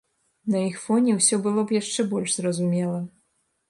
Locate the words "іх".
0.69-0.79